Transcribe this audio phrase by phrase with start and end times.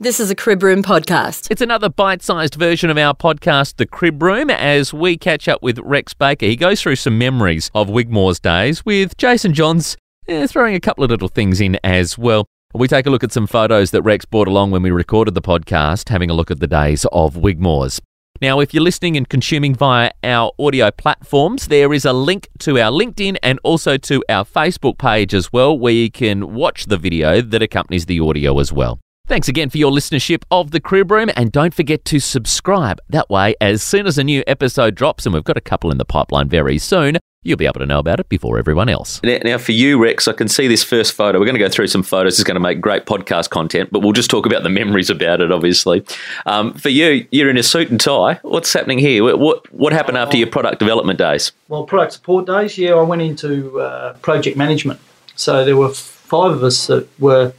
[0.00, 1.50] This is a Crib Room podcast.
[1.50, 5.60] It's another bite sized version of our podcast, The Crib Room, as we catch up
[5.60, 6.46] with Rex Baker.
[6.46, 9.96] He goes through some memories of Wigmores days with Jason Johns
[10.28, 12.46] eh, throwing a couple of little things in as well.
[12.74, 15.42] We take a look at some photos that Rex brought along when we recorded the
[15.42, 18.00] podcast, having a look at the days of Wigmores.
[18.40, 22.78] Now, if you're listening and consuming via our audio platforms, there is a link to
[22.78, 26.98] our LinkedIn and also to our Facebook page as well, where you can watch the
[26.98, 29.00] video that accompanies the audio as well.
[29.28, 32.98] Thanks again for your listenership of The Crib Room, and don't forget to subscribe.
[33.10, 35.98] That way, as soon as a new episode drops, and we've got a couple in
[35.98, 39.20] the pipeline very soon, you'll be able to know about it before everyone else.
[39.22, 41.38] Now, now, for you, Rex, I can see this first photo.
[41.38, 42.40] We're going to go through some photos.
[42.40, 45.42] It's going to make great podcast content, but we'll just talk about the memories about
[45.42, 46.06] it, obviously.
[46.46, 48.40] Um, for you, you're in a suit and tie.
[48.40, 49.22] What's happening here?
[49.22, 51.52] What what, what happened after your product development days?
[51.68, 55.00] Well, product support days, yeah, I went into uh, project management.
[55.36, 57.52] So there were five of us that were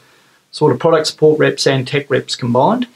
[0.51, 2.87] sort of product support reps and tech reps combined.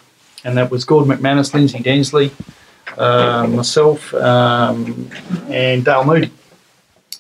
[0.44, 2.32] And that was Gordon McManus, Lindsay Densley,
[2.98, 5.10] um, myself, um,
[5.50, 6.32] and Dale Moody.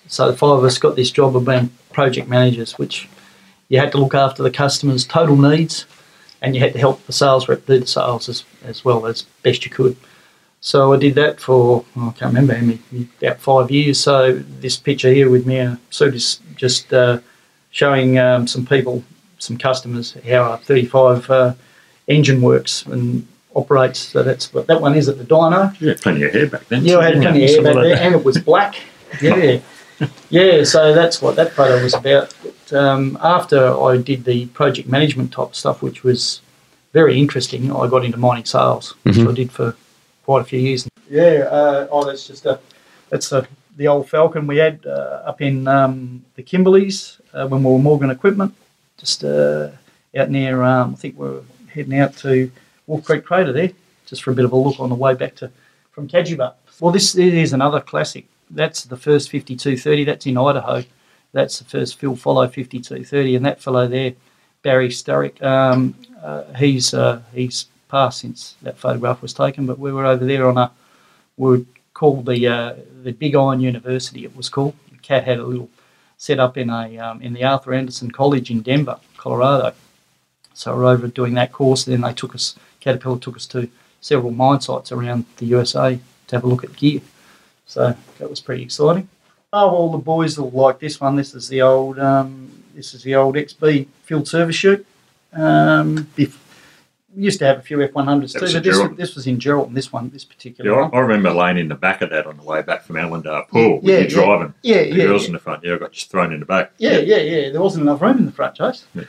[0.08, 3.08] So the five of us got this job of being project managers, which
[3.70, 5.86] you had to look after the customer's total needs
[6.42, 9.22] and you had to help the sales rep do the sales as, as well as
[9.42, 9.95] best you could.
[10.59, 12.80] So I did that for, oh, I can't remember how many,
[13.22, 14.00] about five years.
[14.00, 17.20] So this picture here with me in a suit just uh,
[17.72, 19.03] showing um, some people,
[19.44, 21.53] some customers, how our 35 uh,
[22.08, 24.00] engine works and operates.
[24.00, 25.80] So that's what that one is at the dyno.
[25.80, 26.85] You had plenty of hair back then.
[26.85, 28.05] Yeah, I had plenty of hair back like there, that.
[28.05, 28.75] and it was black.
[29.22, 29.59] Yeah,
[30.31, 30.63] yeah.
[30.63, 32.33] So that's what that photo was about.
[32.41, 36.41] But, um, after I did the project management type stuff, which was
[36.94, 39.75] very interesting, I got into mining sales, which I did for
[40.25, 40.89] quite a few years.
[41.09, 41.47] Yeah.
[41.50, 42.59] Uh, oh, that's just a
[43.09, 43.47] that's a,
[43.78, 47.80] the old Falcon we had uh, up in um, the Kimberleys uh, when we were
[47.80, 48.55] Morgan Equipment,
[48.97, 49.69] just uh,
[50.16, 50.63] out near.
[50.63, 52.52] Um, I think we we're heading out to
[52.88, 53.72] Wolfe Creek Crater there,
[54.05, 55.52] just for a bit of a look on the way back to
[55.91, 56.53] from Kajuba.
[56.80, 58.25] Well, this is another classic.
[58.50, 60.03] That's the first 5230.
[60.03, 60.84] That's in Idaho.
[61.31, 64.13] That's the first Phil Follow 5230, and that fellow there,
[64.62, 69.66] Barry Sturrock, um, uh, he's uh, he's passed since that photograph was taken.
[69.66, 70.72] But we were over there on a
[71.38, 74.23] we were called the uh, the Big Iron University.
[74.23, 74.75] It was called.
[75.01, 75.69] Cat had a little
[76.23, 79.73] set up in a um, in the Arthur Anderson College in Denver, Colorado.
[80.53, 81.84] So we're over doing that course.
[81.84, 83.67] Then they took us, Caterpillar took us to
[84.00, 87.01] several mine sites around the USA to have a look at gear.
[87.66, 89.09] So that was pretty exciting.
[89.51, 91.17] Oh, well, the boys will like this one.
[91.17, 94.85] This is the old, um, this is the old XB field service chute.
[95.33, 96.38] Um, bef-
[97.16, 98.97] we used to have a few F100s That too, but this, Geraldton.
[98.97, 99.74] this was in Geraldton.
[99.74, 100.96] This one, this particular Yeah, I, one.
[100.96, 103.75] I remember laying in the back of that on the way back from Ellendale Pool
[103.78, 104.07] with Yeah, you yeah.
[104.09, 104.53] driving.
[104.63, 105.28] Yeah, the yeah, girls yeah.
[105.28, 105.63] in the front.
[105.63, 106.72] Yeah, I got just thrown in the back.
[106.78, 107.50] Yeah, yeah, yeah.
[107.51, 108.85] There wasn't enough room in the front, Chase.
[108.96, 109.03] Yeah.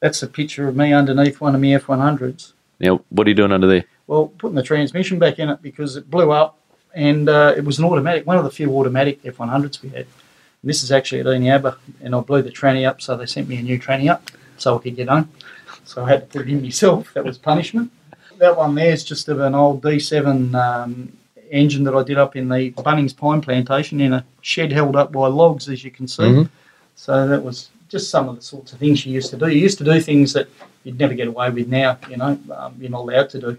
[0.00, 2.52] That's a picture of me underneath one of my F100s.
[2.80, 3.84] Now, what are you doing under there?
[4.06, 6.58] Well, putting the transmission back in it because it blew up
[6.94, 10.06] and uh, it was an automatic, one of the few automatic F100s we had.
[10.62, 13.48] And this is actually at Eneabba and I blew the tranny up, so they sent
[13.48, 15.30] me a new tranny up so I could get home.
[15.88, 17.14] So I had to put it in myself.
[17.14, 17.90] That was punishment.
[18.36, 21.10] That one there is just of an old D7 um,
[21.50, 25.12] engine that I did up in the Bunnings Pine Plantation in a shed held up
[25.12, 26.24] by logs, as you can see.
[26.24, 26.50] Mhm.
[26.94, 29.48] So that was just some of the sorts of things you used to do.
[29.48, 30.48] You used to do things that
[30.84, 33.56] you'd never get away with now, you know, um, you're not allowed to do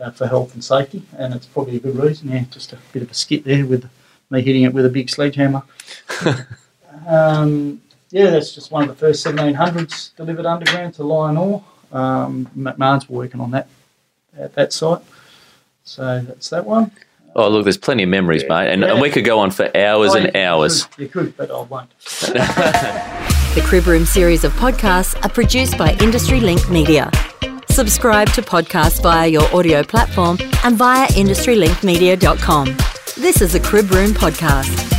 [0.00, 2.30] uh, for health and safety, and it's probably a good reason.
[2.30, 3.90] Yeah, just a bit of a skit there with
[4.30, 5.62] me hitting it with a big sledgehammer.
[7.08, 11.62] um, yeah, that's just one of the first 1700s delivered underground to LionOre.
[11.92, 13.68] Um, McMahon's were working on that
[14.38, 15.00] at that site.
[15.84, 16.90] So that's that one.
[17.34, 18.48] Oh, look, there's plenty of memories, Yeah.
[18.48, 18.92] mate, and, Yeah.
[18.92, 20.84] and we could go on for hours Oh, and you hours.
[20.84, 21.90] Could, you could, but I won't.
[23.56, 27.10] The Crib Room series of podcasts are produced by Industry Link Media.
[27.70, 32.76] Subscribe to podcasts via your audio platform and via industrylinkmedia.com.
[33.16, 34.95] This is a Crib Room podcast.